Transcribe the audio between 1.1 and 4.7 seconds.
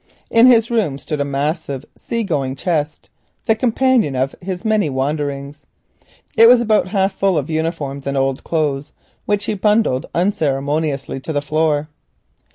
a massive sea going chest, the companion of his